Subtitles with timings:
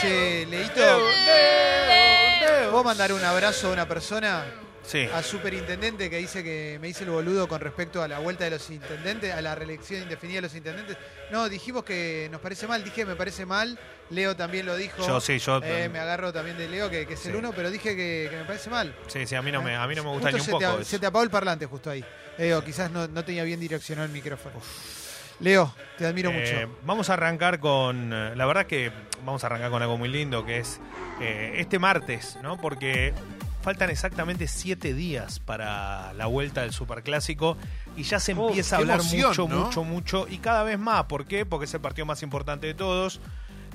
[0.00, 1.00] Che, Leito,
[2.70, 4.44] ¿puedo mandar un abrazo a una persona?
[4.82, 5.08] Sí.
[5.12, 8.50] A superintendente que dice que me hice el boludo con respecto a la vuelta de
[8.50, 10.96] los intendentes, a la reelección indefinida de los intendentes.
[11.32, 13.78] No, dijimos que nos parece mal, dije me parece mal.
[14.10, 15.04] Leo también lo dijo.
[15.04, 15.60] Yo sí, yo.
[15.64, 18.36] Eh, me agarro también de Leo, que, que es el uno, pero dije que, que
[18.36, 18.94] me parece mal.
[19.08, 20.66] Sí, sí, a mí no me, a mí no me gusta Justo ni un se
[20.66, 20.78] poco.
[20.78, 22.04] Te, se te apagó el parlante justo ahí.
[22.38, 24.54] Leo, quizás no, no tenía bien direccionado el micrófono.
[25.40, 26.78] Leo, te admiro Eh, mucho.
[26.84, 28.10] Vamos a arrancar con.
[28.12, 28.90] eh, La verdad que
[29.24, 30.80] vamos a arrancar con algo muy lindo que es
[31.20, 32.56] eh, este martes, ¿no?
[32.58, 33.12] Porque
[33.62, 37.56] faltan exactamente siete días para la vuelta del Superclásico
[37.96, 39.64] y ya se empieza a hablar emoción, mucho, ¿no?
[39.64, 41.04] mucho, mucho y cada vez más.
[41.04, 41.44] ¿Por qué?
[41.44, 43.20] Porque es el partido más importante de todos.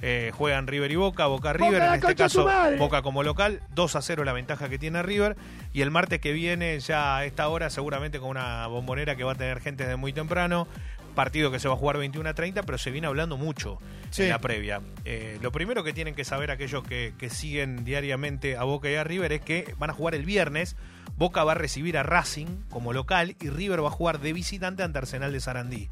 [0.03, 2.49] Eh, juegan River y Boca, Boca River, Boca, en este caso.
[2.79, 5.35] Boca como local, 2 a 0 la ventaja que tiene River
[5.73, 9.33] y el martes que viene ya a esta hora seguramente con una bombonera que va
[9.33, 10.67] a tener gente desde muy temprano,
[11.11, 13.79] partido que se va a jugar 21 a 30, pero se viene hablando mucho
[14.09, 14.23] Sí.
[14.23, 14.81] en la previa.
[15.05, 18.95] Eh, lo primero que tienen que saber aquellos que, que siguen diariamente a Boca y
[18.95, 20.75] a River es que van a jugar el viernes.
[21.17, 24.83] Boca va a recibir a Racing como local y River va a jugar de visitante
[24.83, 25.89] ante Arsenal de Sarandí.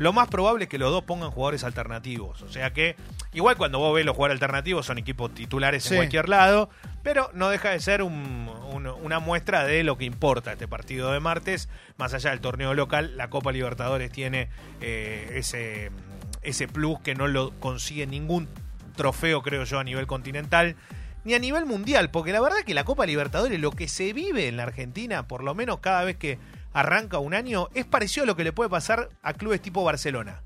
[0.00, 2.40] Lo más probable es que los dos pongan jugadores alternativos.
[2.40, 2.96] O sea que,
[3.34, 5.90] igual cuando vos ves los jugadores alternativos, son equipos titulares Sí.
[5.92, 6.70] en cualquier lado,
[7.02, 11.12] pero no deja de ser un- un- una muestra de lo que importa este partido
[11.12, 11.68] de martes.
[11.98, 14.48] Más allá del torneo local, la Copa Libertadores tiene
[14.80, 15.90] eh, ese,
[16.40, 18.48] ese plus que no lo consigue ningún
[18.96, 20.76] trofeo, creo yo, a nivel continental.
[21.24, 24.48] Ni a nivel mundial, porque la verdad que la Copa Libertadores, lo que se vive
[24.48, 26.38] en la Argentina, por lo menos cada vez que
[26.72, 30.42] arranca un año, es parecido a lo que le puede pasar a clubes tipo Barcelona.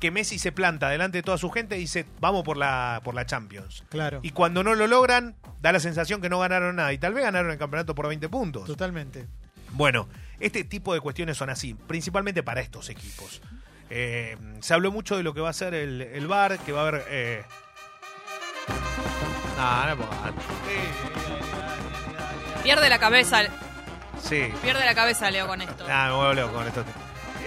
[0.00, 3.14] Que Messi se planta delante de toda su gente y dice, vamos por la, por
[3.14, 3.82] la Champions.
[3.88, 6.92] Claro, Y cuando no lo logran, da la sensación que no ganaron nada.
[6.92, 8.66] Y tal vez ganaron el campeonato por 20 puntos.
[8.66, 9.26] totalmente.
[9.72, 10.08] Bueno,
[10.40, 13.42] este tipo de cuestiones son así, principalmente para estos equipos.
[13.90, 16.84] Eh, se habló mucho de lo que va a ser el, el VAR, que va
[16.84, 17.04] a haber...
[17.08, 17.42] Eh...
[19.58, 20.06] Ah, no,
[22.62, 23.42] Pierde la cabeza,
[24.22, 25.84] Sí, pierde la cabeza Leo con esto.
[25.88, 26.84] Ah, me vuelvo loco con esto.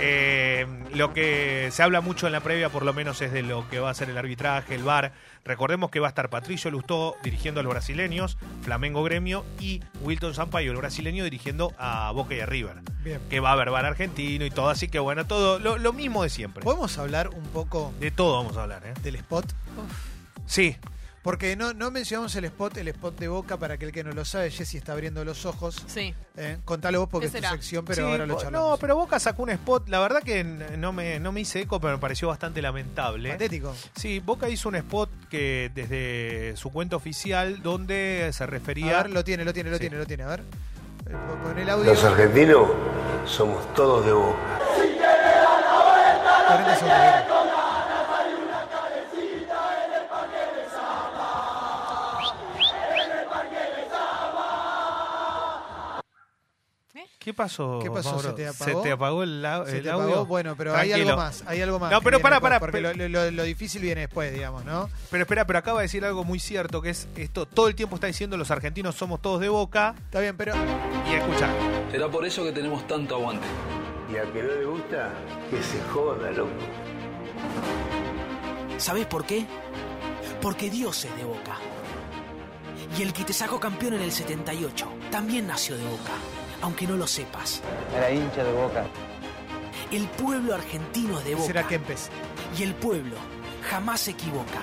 [0.04, 3.70] Eh, lo que se habla mucho en la previa, por lo menos, es de lo
[3.70, 5.12] que va a ser el arbitraje, el VAR.
[5.44, 10.34] Recordemos que va a estar Patricio Lustó dirigiendo a los brasileños, Flamengo Gremio y Wilton
[10.34, 12.78] Sampaio, el brasileño, dirigiendo a Boca y a River.
[13.04, 13.22] Bien.
[13.30, 16.24] Que va a haber VAR argentino y todo, así que bueno, todo lo, lo mismo
[16.24, 16.64] de siempre.
[16.64, 18.94] ¿Podemos hablar un poco De todo vamos a hablar, ¿eh?
[19.04, 19.46] del spot?
[20.46, 20.78] Sí,
[21.24, 24.26] Porque no, no mencionamos el spot, el spot de Boca, para aquel que no lo
[24.26, 25.84] sabe, Jessy está abriendo los ojos.
[25.86, 26.16] Sí.
[26.36, 27.52] Eh, contalo vos porque ¿Qué es tu será?
[27.52, 28.70] sección, pero Sí, ahora lo bo- charlamos.
[28.72, 31.62] No, pero Boca sacó un spot, la verdad que n- no me, no me hice
[31.62, 33.30] eco, pero me pareció bastante lamentable.
[33.34, 33.76] Patético.
[33.96, 38.98] Sí, Boca hizo un spot que desde su cuenta oficial donde se A refería...
[39.04, 39.82] ver, lo tiene, lo tiene, lo Sí.
[39.82, 40.24] tiene, lo tiene.
[40.24, 40.40] A ver.
[41.08, 41.86] Eh, Pon el audio.
[41.92, 42.68] Los argentinos
[43.28, 44.60] somos todos de boca.
[46.48, 47.31] 40 segundos.
[57.24, 57.80] ¿Qué pasó?
[57.84, 58.14] ¿Qué pasó?
[58.14, 58.30] Mauro?
[58.30, 58.66] ¿Se te apagó?
[58.66, 60.08] ¿Se te apagó el, au- Se el te audio?
[60.08, 60.26] apagó.
[60.26, 61.92] Bueno, pero hay algo más, hay algo más.
[61.92, 64.90] No, pero pará, pará, Porque pero- lo, lo- lo difícil viene después, digamos, ¿no?
[65.12, 67.94] Pero espera, pero acaba de decir algo muy cierto, que es esto, todo el tiempo
[67.96, 70.54] está diciendo los argentinos somos todos de Boca, Está bien, pero
[71.10, 71.48] y escucha,
[71.92, 73.46] Será por eso que tenemos tanto aguante.
[74.12, 75.14] Y a que no le gusta,
[75.52, 76.50] que se joda, loco.
[78.78, 79.46] ¿Sabés por qué?
[80.42, 81.58] Porque Dios es de Boca.
[82.98, 86.12] Y el que te sacó campeón en el 78 también nació de Boca,
[86.62, 87.62] aunque no lo sepas.
[87.96, 88.86] Era hincha de boca.
[89.92, 91.48] El pueblo argentino es de Boca.
[91.48, 92.10] será Kempes.
[92.58, 93.16] Y el pueblo
[93.70, 94.62] jamás se equivoca.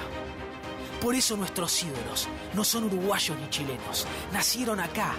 [1.02, 4.06] Por eso nuestros ídolos no son uruguayos ni chilenos.
[4.32, 5.12] Nacieron acá.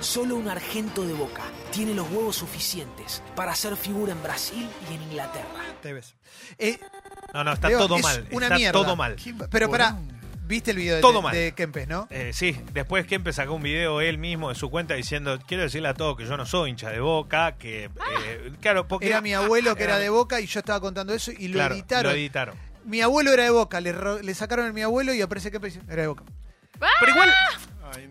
[0.00, 4.94] Solo un argento de Boca tiene los huevos suficientes para hacer figura en Brasil y
[4.94, 5.46] en Inglaterra.
[5.82, 6.14] Te ves.
[6.58, 6.80] Eh,
[7.34, 8.72] no, no, está Leo, todo es mal, Una está mierda.
[8.72, 9.16] todo mal.
[9.50, 9.98] Pero pará,
[10.50, 11.34] viste el video de, Todo de- mal.
[11.34, 12.06] de Kempes, ¿no?
[12.10, 15.88] Eh, sí, después Kempe sacó un video él mismo de su cuenta diciendo, quiero decirle
[15.88, 19.06] a todos que yo no soy hincha de Boca, que, eh, claro, porque...
[19.06, 21.54] Era mi abuelo que era era de Boca y yo estaba contando eso y lo
[21.54, 22.12] Claro, editaron.
[22.12, 22.54] Lo editaron.
[22.84, 25.76] Mi abuelo era de Boca, le, ro- le sacaron el mi abuelo y aparece Kempes
[25.76, 26.24] y dice, era de Boca.
[26.98, 27.49] Pero igual, Ay,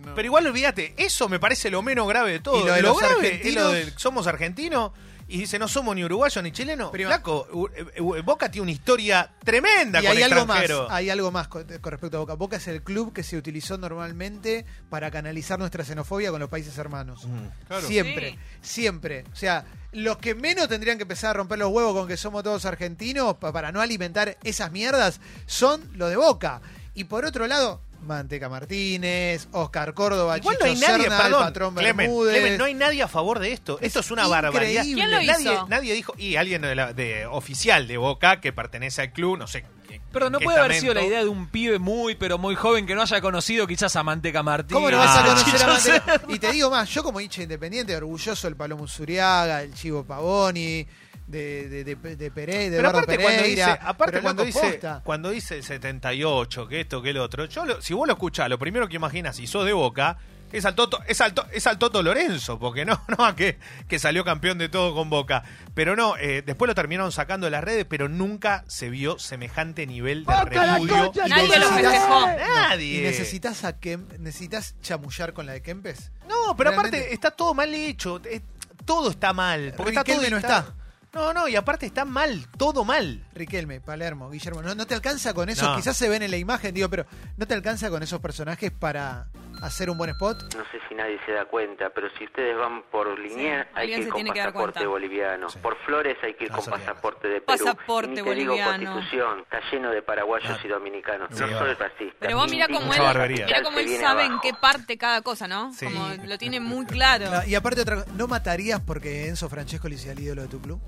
[0.10, 0.16] no.
[0.16, 2.62] pero igual olvídate, eso me parece lo menos grave de todo.
[2.62, 4.92] Y lo de los grave es lo argentinos- de somos argentinos
[5.32, 6.90] y dice no somos ni uruguayos ni chilenos.
[6.92, 7.70] Pero- Flaco, u-
[8.00, 11.64] u- Boca tiene una historia tremenda Y con hay algo más, hay algo más con,
[11.66, 12.34] con respecto a Boca.
[12.34, 16.76] Boca es el club que se utilizó normalmente para canalizar nuestra xenofobia con los países
[16.80, 17.26] hermanos.
[17.26, 17.68] Mm.
[17.68, 17.88] Claro.
[17.88, 18.82] Siempre, Sí.
[18.82, 19.24] siempre.
[19.32, 22.42] O sea, los que menos tendrían que empezar a romper los huevos con que somos
[22.44, 26.62] todos argentinos pa- para no alimentar esas mierdas son los de Boca.
[26.96, 31.31] Y por otro lado, Manteca Martínez, Oscar Córdoba, Igual no hay Chicho nadie, Serna, el
[31.34, 32.34] patrón Clemen, Bermúdez.
[32.40, 33.78] Clemen, no hay nadie a favor de esto.
[33.80, 34.50] Es esto es una increíble.
[34.50, 34.84] barbaridad.
[34.84, 35.68] ¿Quién lo nadie, hizo?
[35.68, 39.48] nadie dijo, y alguien de, la- de oficial de Boca que pertenece al club, no
[39.48, 39.66] sé.
[39.88, 42.86] qué- Pero no puede haber sido la idea de un pibe muy, pero muy joven
[42.88, 44.74] que no haya conocido quizás a Manteca Martínez.
[44.74, 45.68] ¿Cómo no vas a Ah, conocer a Chicho
[46.00, 46.22] Manteca?
[46.34, 50.86] Y te digo más, yo como hincha independiente, orgulloso del Palomo Zuriaga, el Chivo Pavoni,
[51.30, 53.66] de, de, de, de Pereira, de Pero aparte cuando Pereira.
[53.68, 55.02] dice, aparte pero cuando dice, posta.
[55.04, 58.50] cuando dice el 78, que esto, que el otro, yo lo- si vos lo escuchás,
[58.50, 60.18] lo primero que imaginas si sos de Boca
[60.52, 63.60] es al Toto, es al, To- es al Toto Lorenzo, porque no, no a que,
[63.88, 65.44] que salió campeón de todo con Boca.
[65.76, 69.86] Pero no, eh, después lo terminaron sacando de las redes, pero nunca se vio semejante
[69.86, 71.12] nivel de repudio.
[71.14, 72.28] Y Nadie lo necesitas- festejó.
[72.56, 72.98] Nadie.
[72.98, 76.12] ¿Y necesitas a Kem- necesitas chamullar con la de Kempes?
[76.28, 76.98] No, pero Realmente.
[76.98, 78.20] aparte está todo mal hecho.
[78.25, 78.42] eh,
[78.86, 79.75] todo está mal.
[79.78, 80.74] Porque está todo Riquelme no está.
[81.14, 83.24] No, no, y aparte está mal, todo mal.
[83.34, 85.66] Riquelme, Palermo, Guillermo, ¿no, no te alcanza con eso?
[85.68, 85.76] No.
[85.76, 87.06] Quizás se ven en la imagen, digo, pero
[87.38, 89.28] ¿no te alcanza con esos personajes para
[89.64, 90.54] hacer un buen spot?
[90.56, 93.98] No sé si nadie se da cuenta, pero si ustedes van por Liniers hay alguien
[93.98, 94.90] que ir se con tiene que dar pasaporte cuenta.
[94.90, 95.48] boliviano.
[95.62, 97.66] Por Flores hay que ir No, con eso pasaporte de Perú.
[97.66, 98.94] Pasaporte y ni te digo boliviano.
[98.94, 100.60] Constitución, está lleno de paraguayos Ah.
[100.64, 101.30] y dominicanos.
[101.32, 102.16] Sí, no soy racista.
[102.20, 105.74] Pero vos cómo Mucha él, mirá cómo él sabe en qué parte cada cosa, ¿no?
[105.74, 105.86] Sí.
[105.86, 107.26] Como lo tiene muy claro.
[107.28, 110.48] Claro, Y aparte, otra cosa, ¿no matarías porque Enzo Francesco le sea el ídolo de
[110.50, 110.80] tu club?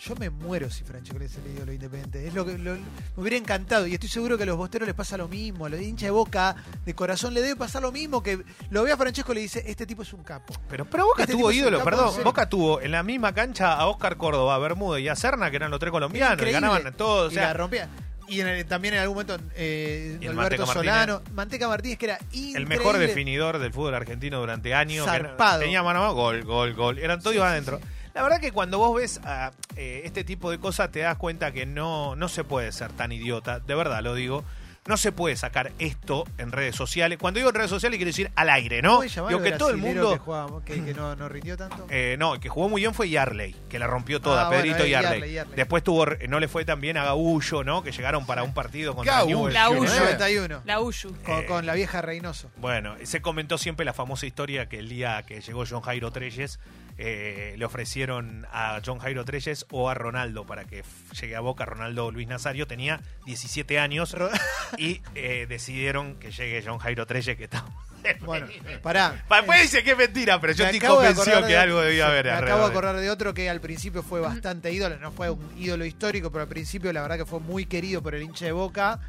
[0.00, 2.26] Yo me muero si Francesco le sea el ídolo de Independiente.
[2.26, 2.80] Es lo que lo- me
[3.16, 3.86] hubiera encantado.
[3.86, 5.66] Y estoy seguro que a los bosteros les pasa lo mismo.
[5.66, 6.54] A los hinchas de boca,
[6.84, 8.22] de corazón, le debe pasar lo mismo.
[8.22, 10.54] Que lo ve a Francesco y le dice: Este tipo es un capo.
[10.70, 12.14] Pero, pero Boca Este tuvo es ídolo, capo, perdón.
[12.24, 15.56] Boca tuvo en la misma cancha a Oscar Córdoba, a Bermúdez y a Serna, que
[15.56, 17.30] eran los tres colombianos, y ganaban todos.
[17.30, 17.88] O y la sea.
[18.30, 21.96] Y en el- también en algún momento eh, Y el Alberto Manteca Solano, Manteca Martínez,
[21.98, 22.66] que era el increíble.
[22.76, 25.06] mejor definidor del fútbol argentino durante años.
[25.08, 25.60] que era- Zarpado.
[25.60, 26.98] tenía mano a mano, gol, gol, gol.
[26.98, 27.78] Eran todos Sí, iban sí, adentro.
[27.78, 27.84] sí.
[28.18, 31.52] La verdad que cuando vos ves a, eh, este tipo de cosas te das cuenta
[31.52, 34.42] que no, no se puede ser tan idiota, de verdad lo digo.
[34.88, 37.18] No se puede sacar esto en redes sociales.
[37.18, 38.96] Cuando digo en redes sociales quiero decir al aire, ¿no?
[38.96, 40.12] ¿Cómo se llamaba Digo que todo el mundo...
[40.14, 41.86] Que, jugaba- que- que no, no rindió tanto.
[41.90, 44.62] Eh, no, el que jugó muy bien fue Yarley, que la rompió toda, Ah, bueno,
[44.64, 45.12] Pedrito eh, Yarley.
[45.20, 45.56] Yarley, Yarley.
[45.56, 47.82] Después tuvo, no le fue tan bien a Gaullo, ¿no?
[47.84, 49.36] Que llegaron para un partido contra Gaullo.
[49.36, 49.54] Newell's.
[49.54, 50.00] La En el Uyo.
[50.00, 50.62] 91.
[50.64, 51.16] La Uyu.
[51.22, 52.50] Con, Eh, con la vieja Reynoso.
[52.56, 56.58] Bueno, se comentó siempre la famosa historia que el día que llegó John Jairo Treyes,
[56.98, 60.82] eh, le ofrecieron a John Jairo Treyes o a Ronaldo para que
[61.20, 61.64] llegue a Boca.
[61.64, 64.16] Ronaldo Luis Nazario tenía 17 años
[64.78, 67.64] y eh, decidieron que llegue John Jairo Treyes, que está...
[68.20, 68.46] Bueno,
[68.82, 69.24] pará.
[69.28, 72.26] Pa- Después dice que es mentira, pero yo estoy convencido que de- algo debía haber.
[72.26, 74.96] Me acabo de de- acordar de otro que al principio fue bastante ídolo.
[74.98, 78.14] No fue un ídolo histórico, pero al principio la verdad que fue muy querido por
[78.14, 79.00] el hincha de Boca.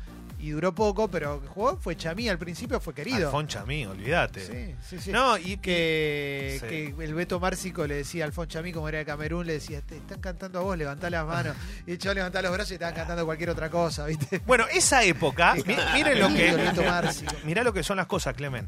[0.41, 2.29] Y duró poco, pero jugó, fue Chamí.
[2.29, 3.27] Al principio fue querido.
[3.27, 4.39] Alfonso Chamí, olvídate.
[4.45, 5.11] Sí, sí, sí.
[5.11, 6.67] No, y que, Sí.
[6.95, 9.81] que el Beto Márcico le decía a Alfonso Chamí, como era de Camerún, le decía,
[9.81, 11.57] te están cantando a vos, levantá las manos.
[11.87, 14.39] Y el chaval levantaba los brazos y estaban cantando cualquier otra cosa, ¿viste?
[14.45, 16.83] Bueno, esa época, mi- miren lo que Beto
[17.43, 18.67] mirá lo que son las cosas, Clemen.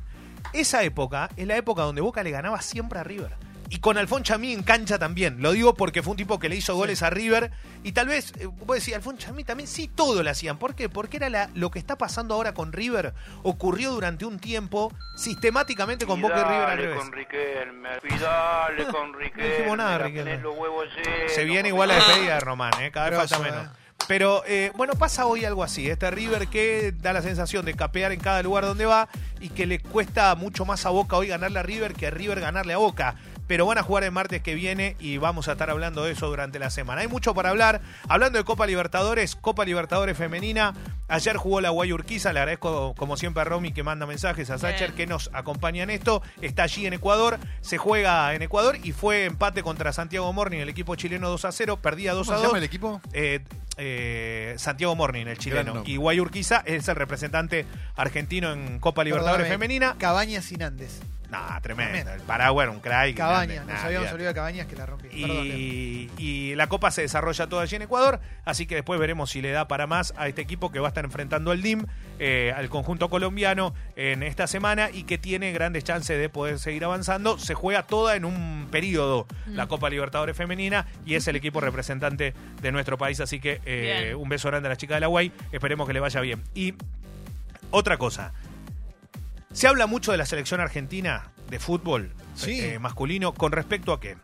[0.54, 3.32] Esa época es la época donde Boca le ganaba siempre a River.
[3.74, 5.42] Y con Alfon Chamí en cancha también.
[5.42, 7.52] Lo digo porque fue un tipo que le hizo goles a River.
[7.86, 10.58] Y tal vez, eh, vos decís, Alfon Chamí también sí todo lo hacían.
[10.58, 10.90] ¿Por qué?
[10.90, 13.14] Porque era la- lo que está pasando ahora con River.
[13.44, 17.12] Ocurrió durante un tiempo sistemáticamente con Boca y River al revés.
[17.12, 19.42] Riquelme, pidale con Riquelme.
[19.52, 20.32] No dijimos nada, Riquelme.
[20.32, 22.92] tenés los huevos llenos, Se viene igual la despedida de Román, ¿eh?
[22.92, 23.66] cada vez falta menos.
[23.68, 23.70] eh.
[24.08, 25.88] Pero eh, bueno, pasa hoy algo así.
[25.90, 29.08] Este River que da la sensación de capear en cada lugar donde va
[29.40, 32.42] y que le cuesta mucho más a Boca hoy ganarle a River que a River
[32.42, 33.16] ganarle a Boca.
[33.48, 36.28] Pero van a jugar el martes que viene y vamos a estar hablando de eso
[36.28, 37.02] durante la semana.
[37.02, 37.82] Hay mucho para hablar.
[38.08, 40.74] Hablando de Copa Libertadores, Copa Libertadores femenina.
[41.10, 42.32] Ayer jugó la Guayurquiza.
[42.32, 44.96] Le agradezco como siempre a Romy que manda mensajes a Sacher Bien.
[44.96, 46.22] que nos acompaña en esto.
[46.42, 47.38] Está allí en Ecuador.
[47.60, 51.52] Se juega en Ecuador y fue empate contra Santiago Morning, el equipo chileno 2 a
[51.52, 51.78] 0.
[51.82, 52.50] Perdía 2 ¿Cómo a se 2.
[52.52, 53.02] llama el equipo?
[53.12, 53.42] Eh,
[53.78, 55.84] eh, Santiago Morning, el chileno.
[55.86, 59.96] Y Guayurquiza es el representante argentino en Copa Libertadores Perdóname, femenina.
[59.98, 61.02] Cabañas sin Andes.
[61.32, 61.92] Nah, tremendo.
[61.94, 62.14] Tremendo.
[62.14, 63.16] El Paraguay era un crack.
[63.16, 65.10] Cabañas, nos Nah, habíamos olvidado de Cabañas que la rompió.
[65.10, 65.46] Perdón.
[65.46, 69.42] Y, y la Copa se desarrolla toda allí en Ecuador, así que después veremos si
[69.42, 71.86] le da para más a este equipo que va a estar enfrentando al DIM,
[72.20, 76.84] eh, al conjunto colombiano en esta semana y que tiene grandes chances de poder seguir
[76.84, 77.40] avanzando.
[77.40, 82.34] Se juega toda en un periodo la Copa Libertadores Femenina y es el equipo representante
[82.62, 85.32] de nuestro país, así que eh, un beso grande a la chica de la Guay,
[85.54, 86.44] esperemos que le vaya bien.
[86.54, 86.74] Y
[87.72, 88.34] otra cosa,
[89.54, 92.60] se habla mucho de la selección argentina de fútbol Sí.
[92.62, 94.16] eh, masculino con respecto a qué?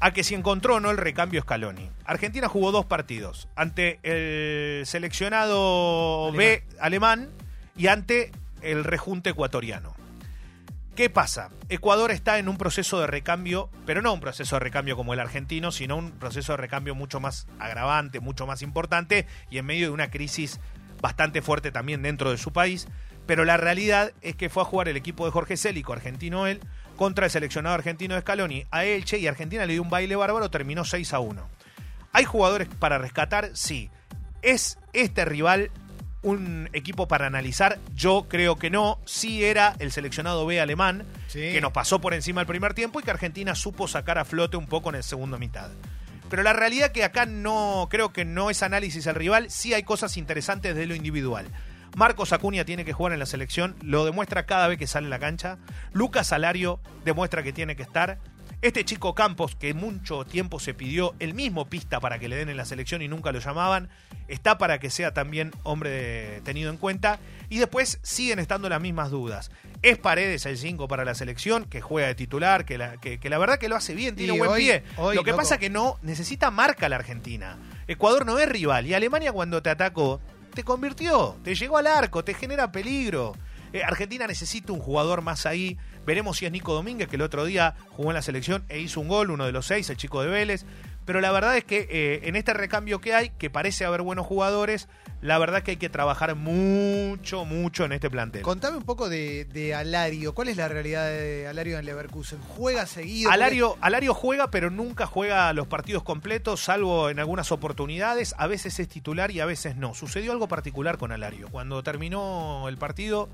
[0.00, 1.90] A que si encontró o no el recambio Scaloni.
[2.04, 7.30] Argentina jugó dos partidos ante el seleccionado B alemán
[7.76, 9.94] y ante el rejunte ecuatoriano.
[10.96, 11.50] ¿Qué pasa?
[11.68, 15.20] Ecuador está en un proceso de recambio, pero no un proceso de recambio como el
[15.20, 19.86] argentino, sino un proceso de recambio mucho más agravante, mucho más importante y en medio
[19.88, 20.60] de una crisis
[21.02, 22.86] bastante fuerte también dentro de su país.
[23.26, 26.60] Pero la realidad es que fue a jugar el equipo de Jorge Célico, argentino él,
[26.96, 30.50] contra el seleccionado argentino de Scaloni a Elche y Argentina le dio un baile bárbaro,
[30.50, 31.48] terminó 6 a 1.
[32.12, 33.50] ¿Hay jugadores para rescatar?
[33.54, 33.90] Sí.
[34.42, 35.70] ¿Es este rival
[36.22, 37.78] un equipo para analizar?
[37.94, 39.00] Yo creo que no.
[39.06, 41.40] Sí era el seleccionado B alemán, Sí.
[41.52, 44.56] que nos pasó por encima el primer tiempo y que Argentina supo sacar a flote
[44.56, 45.70] un poco en el segundo mitad.
[46.30, 49.82] Pero la realidad que acá no, creo que no es análisis al rival, sí hay
[49.82, 51.46] cosas interesantes de lo individual.
[51.96, 55.10] Marcos Acuña tiene que jugar en la selección, lo demuestra cada vez que sale en
[55.10, 55.58] la cancha.
[55.92, 58.18] Lucas Salario demuestra que tiene que estar.
[58.62, 62.48] Este chico Campos, que mucho tiempo se pidió el mismo pista para que le den
[62.48, 63.90] en la selección y nunca lo llamaban,
[64.26, 67.18] está para que sea también hombre de- tenido en cuenta.
[67.50, 69.50] Y después siguen estando las mismas dudas.
[69.82, 73.28] Es Paredes el 5 para la selección, que juega de titular, que la, que, que
[73.28, 74.82] la verdad que lo hace bien, tiene Y buen hoy- pie.
[74.96, 75.42] hoy, lo que loco.
[75.42, 77.58] pasa que no necesita marca la Argentina.
[77.86, 80.22] Ecuador no es rival y Alemania cuando te atacó
[80.54, 83.34] te convirtió, te llegó al arco, te genera peligro.
[83.72, 85.76] Eh, Argentina necesita un jugador más ahí.
[86.06, 89.00] Veremos si es Nico Domínguez, que el otro día jugó en la selección e hizo
[89.00, 90.64] un gol, uno de los seis, el chico de Vélez.
[91.04, 94.26] Pero la verdad es que eh, en este recambio que hay, que parece haber buenos
[94.26, 94.88] jugadores,
[95.20, 98.42] la verdad es que hay que trabajar mucho, mucho en este plantel.
[98.42, 100.34] Contame un poco de, de Alario.
[100.34, 102.38] ¿Cuál es la realidad de Alario en Leverkusen?
[102.40, 103.30] ¿Juega seguido?
[103.30, 108.34] Alario, Alario juega, pero nunca juega los partidos completos, salvo en algunas oportunidades.
[108.38, 109.94] A veces es titular y a veces no.
[109.94, 111.48] Sucedió algo particular con Alario.
[111.50, 113.28] Cuando terminó el partido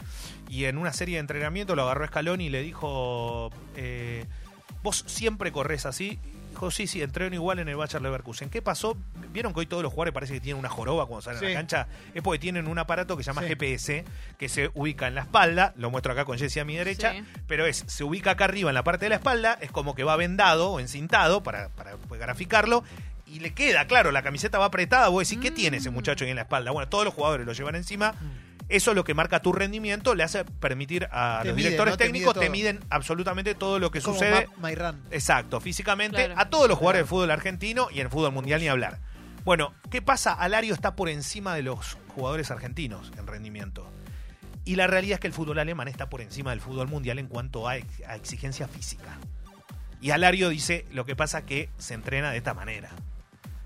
[0.49, 4.27] y en una serie de entrenamiento lo agarró Scaloni y le dijo: eh,
[4.83, 6.19] Vos siempre corres así.
[6.61, 8.51] Dijo, sí, sí, entreno igual en el Bayer Leverkusen.
[8.51, 8.95] ¿Qué pasó?
[9.33, 11.55] ¿Vieron que hoy todos los jugadores parece que tienen una joroba cuando salen a la
[11.55, 11.87] cancha?
[12.13, 13.49] Es porque tienen un aparato que se llama Sí.
[13.49, 14.05] GPS,
[14.37, 17.25] que se ubica en la espalda, lo muestro acá con Jessie a mi derecha, Sí.
[17.47, 20.05] pero es, se ubica acá arriba en la parte de la espalda, es como que
[20.05, 22.85] va vendado o encintado para, para pues, graficarlo.
[23.25, 25.09] Y le queda, claro, la camiseta va apretada.
[25.09, 26.73] Vos decís, ¿qué tiene ese muchacho ahí en la espalda?
[26.73, 28.15] Bueno, todos los jugadores lo llevan encima.
[28.71, 31.93] Eso es lo que marca tu rendimiento, le hace permitir a Te los mide, directores
[31.93, 31.97] ¿no?
[31.99, 32.53] Te técnicos, mide te todo.
[32.53, 34.47] miden absolutamente todo lo que Como sucede.
[34.47, 35.03] Map My Run.
[35.11, 36.41] Exacto, físicamente, Claro.
[36.41, 38.99] a todos los jugadores de fútbol argentino y en el fútbol mundial ni hablar.
[39.45, 40.33] Bueno, ¿qué pasa?
[40.33, 43.91] Alario está por encima de los jugadores argentinos en rendimiento.
[44.65, 47.27] Y la realidad es que el fútbol alemán está por encima del fútbol mundial en
[47.27, 49.17] cuanto a, ex- a exigencia física.
[50.03, 52.91] Y Alario dice, lo que pasa que se entrena de esta manera.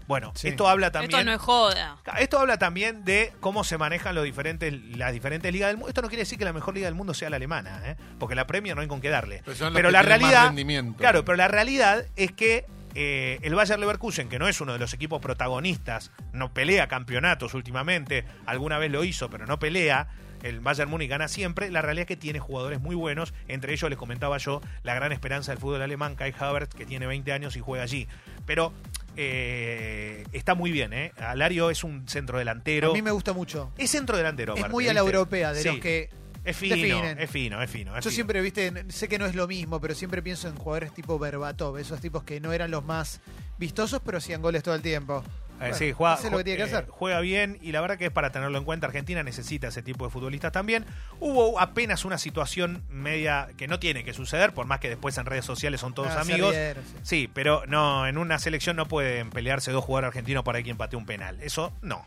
[0.06, 0.48] Bueno, Sí.
[0.48, 1.10] esto habla también...
[1.12, 1.96] Esto no es joda.
[2.18, 5.88] Esto habla también de cómo se manejan los diferentes, las diferentes ligas del mundo.
[5.88, 7.96] Esto no quiere decir que la mejor liga del mundo sea la alemana, ¿eh?
[8.18, 9.42] porque la Premier no hay con qué darle.
[9.44, 10.52] Pero son los Pero que la realidad,
[10.98, 14.78] claro, pero la realidad es que eh, el Bayer Leverkusen, que no es uno de
[14.78, 20.08] los equipos protagonistas, no pelea campeonatos últimamente, alguna vez lo hizo, pero no pelea.
[20.42, 21.70] El Bayern Múnich gana siempre.
[21.70, 23.32] La realidad es que tiene jugadores muy buenos.
[23.48, 27.06] Entre ellos les comentaba yo la gran esperanza del fútbol alemán, Kai Havertz, que tiene
[27.06, 28.06] 20 años y juega allí.
[28.44, 28.74] Pero
[29.16, 31.12] eh, está muy bien, ¿eh?
[31.18, 32.90] Alario es un centro delantero.
[32.90, 33.72] A mí me gusta mucho.
[33.78, 34.54] Es centro delantero.
[34.54, 35.16] Es aparte, muy a la ¿viste?
[35.16, 35.68] europea, de Sí.
[35.68, 36.10] los que
[36.44, 37.18] Es fino, definen.
[37.18, 37.96] es fino, es fino.
[37.96, 38.14] es Yo fino.
[38.14, 41.78] siempre, viste, sé que no es lo mismo, pero siempre pienso en jugadores tipo Berbatov,
[41.78, 43.20] esos tipos que no eran los más
[43.58, 45.24] vistosos, pero hacían goles todo el tiempo.
[45.54, 46.86] Eh, Bueno, sí, juega, hace lo que tiene que eh, hacer.
[46.88, 48.86] juega bien y la verdad que es para tenerlo en cuenta.
[48.88, 50.84] Argentina necesita ese tipo de futbolistas también.
[51.20, 55.26] Hubo apenas una situación media que no tiene que suceder, por más que después en
[55.26, 56.50] redes sociales son todos Ah, amigos.
[56.54, 56.96] rieron, sí.
[57.02, 60.96] Sí, pero no, en una selección no pueden pelearse dos jugadores argentinos para quien patee
[60.98, 61.38] un penal.
[61.40, 62.04] Eso no.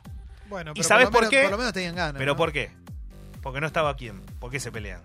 [0.50, 1.42] Bueno, ¿Y pero por, lo por menos- qué?
[1.44, 2.18] Por lo menos tenían ganas.
[2.20, 2.38] ¿Pero ¿no?
[2.38, 2.72] por qué?
[3.42, 4.22] Porque no estaba quién.
[4.40, 5.02] ¿Por qué se pelean?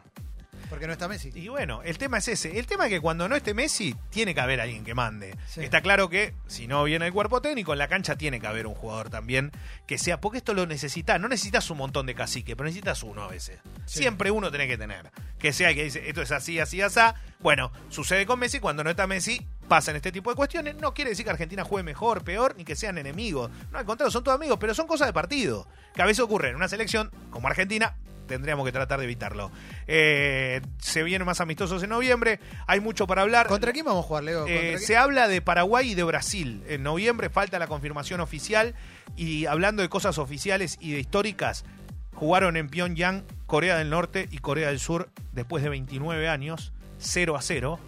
[0.73, 1.31] Porque no está Messi.
[1.35, 2.59] Y bueno, el tema es ese.
[2.59, 5.37] El tema es que cuando no esté Messi, tiene que haber alguien que mande.
[5.47, 5.61] Sí.
[5.61, 8.67] Está claro que si no viene el cuerpo técnico, en la cancha tiene que haber
[8.67, 9.52] un jugador también
[9.87, 10.19] que sea.
[10.19, 11.21] Porque esto lo necesitas.
[11.21, 13.59] No necesitas un montón de cacique, pero necesitas uno a veces.
[13.85, 13.99] Sí.
[13.99, 15.11] Siempre uno tiene que tener.
[15.38, 17.00] Que sea el que dice, esto es así, así, así.
[17.41, 18.59] Bueno, sucede con Messi.
[18.59, 20.76] Cuando no está Messi, pasan este tipo de cuestiones.
[20.76, 23.50] No quiere decir que Argentina juegue mejor, peor, ni que sean enemigos.
[23.71, 25.69] No, al contrario, son todos amigos, pero son cosas de partido.
[25.95, 27.95] Que a veces ocurre en una selección como Argentina.
[28.33, 29.53] Tendríamos que tratar de evitarlo.
[29.87, 32.41] Eh, se vienen más amistosos en noviembre.
[32.67, 33.47] Hay mucho para hablar.
[33.47, 34.47] ¿Contra quién vamos a jugar, Leo?
[34.47, 36.62] Eh, se habla de Paraguay y de Brasil.
[36.67, 38.75] En noviembre falta la confirmación oficial.
[39.19, 41.67] Y hablando de cosas oficiales y de históricas,
[42.15, 47.37] jugaron en Pyongyang Corea del Norte y Corea del Sur después de 29 años, 0
[47.37, 47.79] a 0,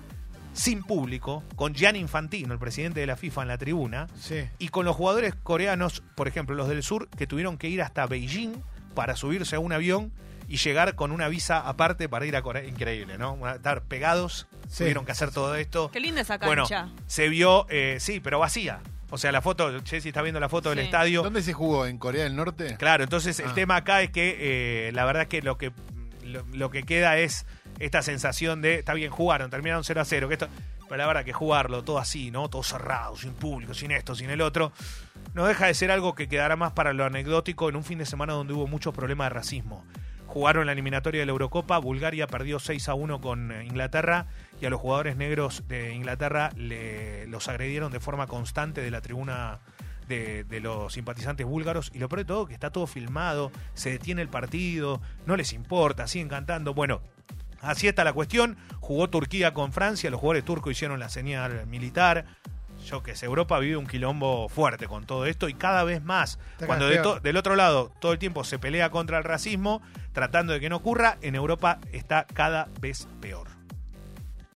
[0.52, 4.08] sin público, con Gianni Infantino, el presidente de la FIFA, en la tribuna.
[4.20, 4.44] Sí.
[4.58, 8.06] Y con los jugadores coreanos, por ejemplo, los del sur, que tuvieron que ir hasta
[8.06, 8.62] Beijing
[8.94, 10.12] para subirse a un avión
[10.48, 12.64] y llegar con una visa aparte para ir a Corea.
[12.64, 13.38] Increíble, ¿no?
[13.48, 14.78] Estar pegados, Sí.
[14.78, 15.90] tuvieron que hacer todo esto.
[15.90, 16.88] Qué linda esa Bueno, cancha.
[17.06, 18.80] se vio, eh, sí, pero vacía.
[19.10, 21.22] O sea, la foto, Jessy está viendo la foto del estadio.
[21.22, 21.86] ¿Dónde se jugó?
[21.86, 22.76] ¿En Corea del Norte?
[22.78, 23.54] Claro, entonces el Ah.
[23.54, 25.72] tema acá es que eh, la verdad que lo que
[26.24, 27.46] lo, lo que queda es
[27.78, 30.48] esta sensación de, está bien, jugaron, terminaron 0 a 0, que esto,
[30.88, 32.48] pero la verdad que jugarlo todo así, ¿no?
[32.48, 34.72] Todo cerrado, sin público, sin esto, sin el otro,
[35.34, 38.06] no deja de ser algo que quedará más para lo anecdótico en un fin de
[38.06, 39.84] semana donde hubo muchos problemas de racismo.
[40.34, 44.26] Jugaron la eliminatoria de la Eurocopa, Bulgaria perdió 6 a 1 con eh, Inglaterra
[44.60, 49.00] y a los jugadores negros de Inglaterra le, los agredieron de forma constante de la
[49.00, 49.60] tribuna
[50.08, 54.22] de, los simpatizantes búlgaros y lo peor de todo que está todo filmado, se detiene
[54.22, 56.74] el partido, no les importa, siguen cantando.
[56.74, 57.00] Bueno,
[57.60, 58.56] así está la cuestión.
[58.80, 62.26] Jugó Turquía con Francia, los jugadores turcos hicieron la señal militar.
[62.84, 66.38] Yo que sé, Europa vive un quilombo fuerte con todo esto y cada vez más.
[66.52, 69.80] Está Cuando de del otro lado todo el tiempo se pelea contra el racismo,
[70.12, 73.53] tratando de que no ocurra, en Europa está cada vez peor.